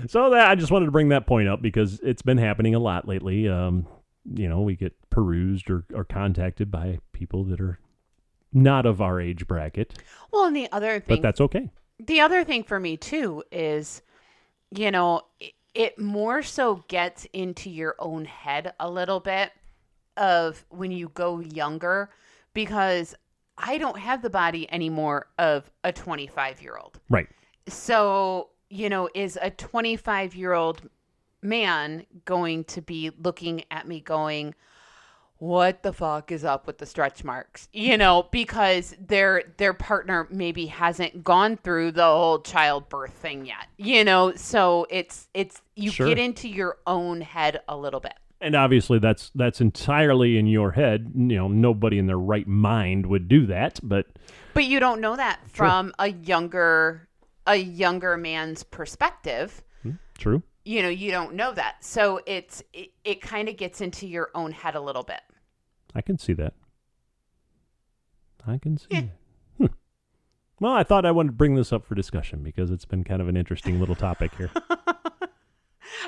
[0.07, 2.79] So that I just wanted to bring that point up because it's been happening a
[2.79, 3.49] lot lately.
[3.49, 3.85] Um,
[4.33, 7.79] you know, we get perused or, or contacted by people that are
[8.53, 9.93] not of our age bracket,
[10.31, 11.69] Well, and the other thing, but that's okay.
[11.99, 14.01] the other thing for me too is
[14.71, 19.51] you know it, it more so gets into your own head a little bit
[20.17, 22.09] of when you go younger
[22.53, 23.15] because
[23.57, 27.27] i don't have the body anymore of a 25 year old Right.
[27.67, 30.89] so you know is a 25 year old
[31.41, 34.53] man going to be looking at me going
[35.39, 37.67] what the fuck is up with the stretch marks?
[37.73, 43.67] You know because their their partner maybe hasn't gone through the whole childbirth thing yet
[43.77, 44.33] you know?
[44.35, 46.07] So it's it's you Sure.
[46.07, 48.13] get into your own head a little bit.
[48.41, 51.11] And obviously that's that's entirely in your head.
[51.15, 54.05] You know, nobody in their right mind would do that, but
[54.53, 57.07] but you don't know that from a younger
[57.47, 59.61] a younger man's perspective.
[59.83, 60.43] Hmm, true.
[60.65, 61.83] you know you don't know that.
[61.83, 65.21] So it's it, it kind of gets into your own head a little bit
[65.95, 66.53] I can see that.
[68.47, 69.01] I can see Yeah.
[69.01, 69.09] that.
[69.57, 69.65] Hmm.
[70.59, 73.21] Well, I thought I wanted to bring this up for discussion because it's been kind
[73.21, 74.49] of an interesting little topic here.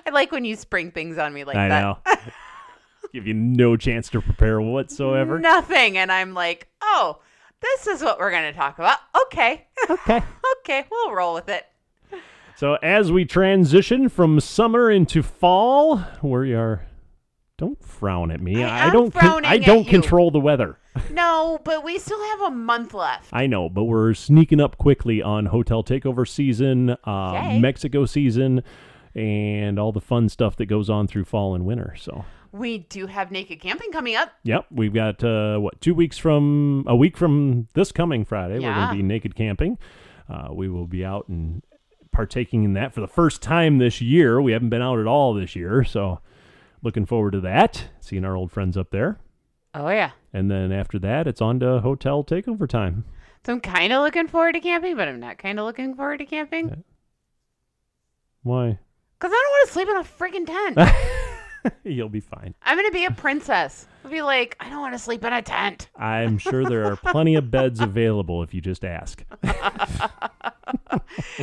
[0.06, 1.98] i like when you spring things on me like I that know.
[3.14, 5.38] Give you no chance to prepare whatsoever.
[5.40, 7.20] nothing and i'm like oh
[7.62, 10.22] this is what we're going to talk about okay Okay.
[10.60, 11.66] okay we'll roll with it
[12.56, 16.86] So as we transition from summer into fall, where we are.
[17.62, 18.64] Don't frown at me.
[18.64, 19.14] I I, don't.
[19.14, 19.90] Con- I don't you.
[19.92, 20.80] control the weather.
[21.12, 25.22] no but we still have a month left I know, but we're sneaking up quickly
[25.22, 28.64] on hotel takeover season, uh, Mexico season,
[29.14, 31.96] and all the fun stuff that goes on through fall and winter.
[32.00, 36.18] So, we do have naked camping coming up yep, we've got uh, what two weeks
[36.18, 38.56] from a week from this coming Friday.
[38.56, 39.78] We're going to be naked camping.
[40.28, 41.62] Uh, we will be out and
[42.12, 44.42] partaking in that for the first time this year.
[44.42, 46.22] We haven't been out at all this year, so
[46.82, 47.90] looking forward to that.
[48.00, 49.20] Seeing our old friends up there,
[49.74, 53.04] oh yeah and then after that, it's on to hotel takeover time.
[53.46, 56.18] so i'm kind of looking forward to camping but i'm not kind of looking forward
[56.18, 56.84] to camping
[58.44, 58.80] Why?
[59.20, 60.96] because i don't want to sleep in a freaking tent
[61.84, 62.54] You'll be fine.
[62.64, 65.34] i'm going to be a princess i'll be like i don't want to sleep in
[65.34, 69.24] a tent I'm sure there are plenty of beds available if you just ask.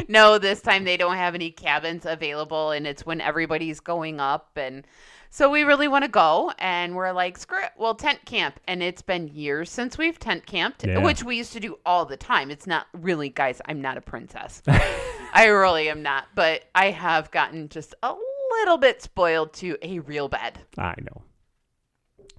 [0.09, 4.51] no, this time they don't have any cabins available, and it's when everybody's going up.
[4.57, 4.87] And
[5.31, 8.59] so we really want to go, and we're like, screw it, we'll tent camp.
[8.67, 11.03] And it's been years since we've tent camped, Yeah.
[11.05, 12.51] which we used to do all the time.
[12.51, 14.63] It's not really, guys, I'm not a princess.
[15.33, 18.15] I really am not, but I have gotten just a
[18.51, 20.61] little bit spoiled to a real bed.
[20.77, 21.23] I know.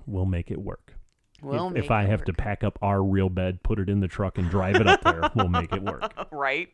[0.06, 0.95] We'll make it work.
[1.41, 4.00] We'll if make if I have to pack up our real bed, put it in
[4.00, 6.12] the truck, and drive it up there, we'll make it work.
[6.32, 6.69] right?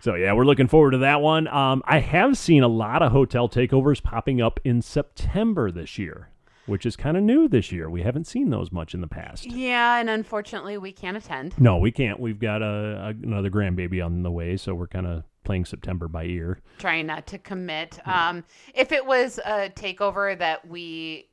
[0.00, 1.48] So yeah, we're looking forward to that one.
[1.48, 6.30] Um, I have seen a lot of hotel takeovers popping up in September this year,
[6.66, 7.90] which is kind of new this year.
[7.90, 9.46] We haven't seen those much in the past.
[9.46, 11.58] Yeah, and unfortunately, we can't attend.
[11.58, 12.20] No, we can't.
[12.20, 16.08] We've got a, a another grandbaby on the way, so we're kind of playing September
[16.08, 16.58] by ear.
[16.76, 17.98] trying not to commit.
[18.06, 18.44] Um,
[18.74, 21.26] if it was a takeover that we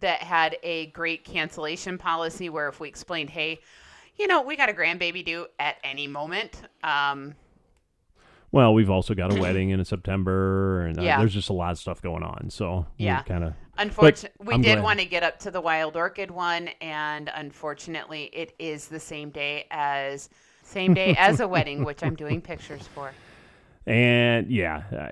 [0.00, 3.60] that had a great cancellation policy, where if we explained, hey,
[4.16, 6.60] you know, we got a grandbaby due at any moment.
[6.84, 7.34] Um,
[8.50, 11.18] Well, we've also got a wedding in September, and uh, Yeah.
[11.18, 12.50] there's just a lot of stuff going on.
[12.50, 13.22] So Yeah.
[13.22, 14.84] kind of unfortunately, we I'm did glad.
[14.84, 19.30] want to get up to the Wild Orchid one, and unfortunately, it is the same
[19.30, 20.28] day as
[20.62, 23.12] same day as a wedding, which I'm doing pictures for.
[23.86, 25.10] And yeah,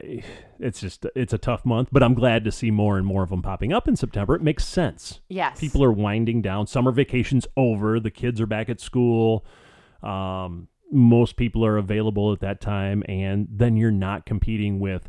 [0.60, 3.30] it's just it's a tough month, but I'm glad to see more and more of
[3.30, 4.34] them popping up in September.
[4.36, 5.20] It makes sense.
[5.28, 5.58] Yes.
[5.58, 6.66] People are winding down.
[6.66, 7.98] Summer vacation's over.
[7.98, 9.44] The kids are back at school.
[10.02, 15.08] Um, most people are available at that time, and then you're not competing with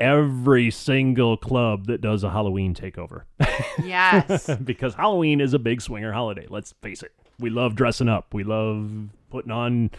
[0.00, 3.24] every single club that does a Halloween takeover
[3.84, 4.48] Yes.
[4.64, 6.46] because Halloween is a big swinger holiday.
[6.48, 7.12] Let's face it.
[7.38, 8.32] We love dressing up.
[8.32, 9.90] We love putting on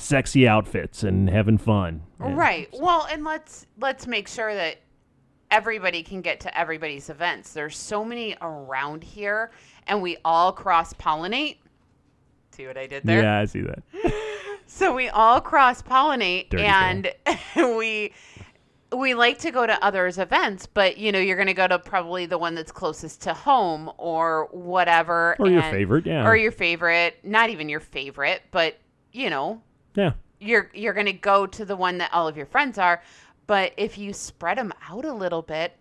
[0.00, 2.02] sexy outfits and having fun.
[2.18, 2.68] And- right.
[2.72, 4.76] Well, and let's let's make sure that
[5.50, 7.52] everybody can get to everybody's events.
[7.52, 9.50] There's so many around here
[9.86, 11.58] and we all cross pollinate.
[12.52, 13.22] See what I did there?
[13.22, 13.82] Yeah, I see that.
[14.72, 17.12] So we all cross pollinate and
[17.56, 18.12] we
[18.96, 21.78] we like to go to others events, but you know, you're going to go to
[21.78, 26.24] probably the one that's closest to home or whatever Or your favorite, yeah.
[26.24, 28.78] Or your favorite, not even your favorite, but
[29.12, 29.60] you know,
[29.94, 30.12] Yeah.
[30.40, 33.02] you're you're going to go to the one that all of your friends are,
[33.46, 35.76] but if you spread them out a little bit,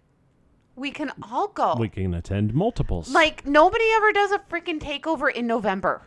[0.75, 1.75] we can all go.
[1.77, 3.13] We can attend multiples.
[3.13, 6.03] like nobody ever does a freaking takeover in November.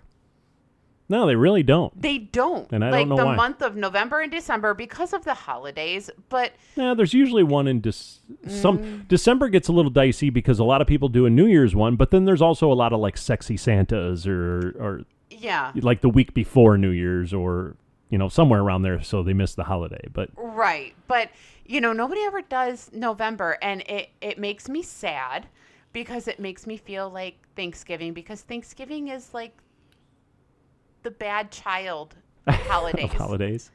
[1.09, 1.93] no, they really don't.
[2.01, 2.73] They don't.
[2.73, 3.37] And I like don't know the why.
[3.37, 7.83] month of November and December because of the holidays, but Yeah, there's usually one in
[7.83, 9.09] Dec- some Mm.
[9.09, 11.97] December gets a little dicey because a lot of people do a New Year's one,
[11.97, 15.73] but then there's also a lot of like sexy Santas or or yeah.
[15.75, 17.77] like the week before New Year's or
[18.13, 20.07] you know somewhere around there, so they miss the holiday.
[20.13, 20.95] But Right.
[21.09, 21.31] But
[21.65, 25.47] you know, nobody ever does November and it it makes me sad
[25.95, 29.57] because it makes me feel like Thanksgiving because Thanksgiving is like
[31.03, 32.15] the bad child
[32.49, 33.13] holidays.
[33.13, 33.71] holidays,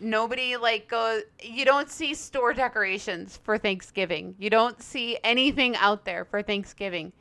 [0.00, 4.34] Nobody like goes you don't see store decorations for Thanksgiving.
[4.36, 7.12] You don't see anything out there for Thanksgiving.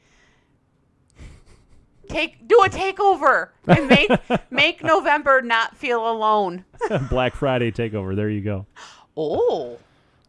[2.08, 4.10] Take do a takeover and make
[4.52, 6.66] make November not feel alone.
[7.10, 8.16] Black Friday takeover.
[8.16, 8.66] There you go.
[9.18, 9.78] Oh,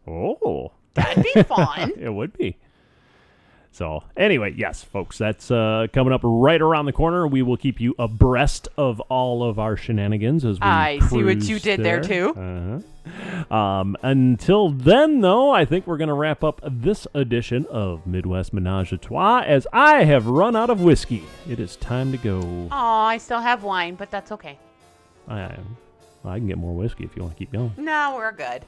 [0.09, 1.93] Oh, that'd be fun.
[1.99, 2.57] it would be.
[3.77, 7.27] So anyway, yes, folks, that's uh, coming up right around the corner.
[7.27, 10.67] We will keep you abreast of all of our shenanigans as we.
[10.67, 12.33] I see what you did there, too.
[12.35, 13.55] Uh-huh.
[13.55, 18.55] Um, until then, though, I think we're going to wrap up this edition of Midwest
[18.55, 21.25] Menage a Trois as I have run out of whiskey.
[21.47, 22.41] It is time to go.
[22.41, 24.59] Oh, I still have wine, but that's okay.
[25.29, 25.55] I,
[26.25, 27.75] I can get more whiskey if you want to keep going.
[27.77, 28.65] No, we're good.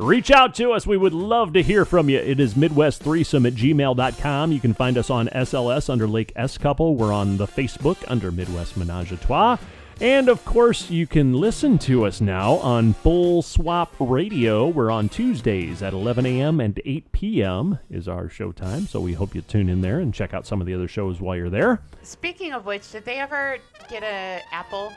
[0.00, 0.86] Reach out to us.
[0.86, 2.18] We would love to hear from you.
[2.18, 4.50] It is Midwest3some at gmail.com.
[4.50, 6.96] You can find us on SLS under Lake S Couple.
[6.96, 9.58] We're on the Facebook under Midwest Menage a Trois.
[10.00, 14.66] And of course, you can listen to us now on Full Swap Radio.
[14.68, 16.60] We're on Tuesdays at 11 a.m.
[16.60, 17.78] and 8 p.m.
[17.90, 18.86] is our show time.
[18.86, 21.20] So we hope you tune in there and check out some of the other shows
[21.20, 21.82] while you're there.
[22.02, 23.58] Speaking of which, did they ever
[23.90, 24.94] get a Apple?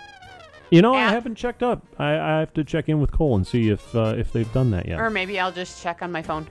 [0.70, 1.86] You know, I haven't checked up.
[2.00, 4.72] I, I have to check in with Cole and see if uh, if they've done
[4.72, 5.00] that yet.
[5.00, 6.48] Or maybe I'll just check on my phone.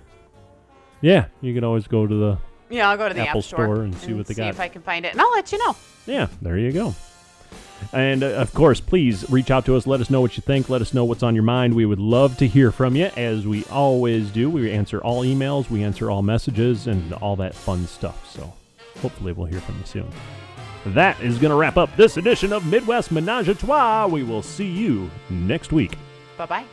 [1.00, 2.38] yeah, you can always go to the
[2.70, 4.42] Yeah, I'll go to the Apple App Store, Store and see what they got.
[4.42, 4.54] see got.
[4.54, 5.74] if I can find it, and I'll let you know.
[6.06, 6.94] Yeah, there you go.
[7.92, 9.88] And uh, of course, please reach out to us.
[9.88, 10.68] Let us know what you think.
[10.68, 11.74] Let us know what's on your mind.
[11.74, 14.48] We would love to hear from you, as we always do.
[14.48, 18.32] We answer all emails, we answer all messages, and all that fun stuff.
[18.32, 18.52] So
[19.00, 20.08] hopefully, we'll hear from you soon.
[20.86, 24.06] That is going to wrap up this edition of Midwest Menage a Trois.
[24.06, 25.96] We will see you next week.
[26.36, 26.64] Bye bye.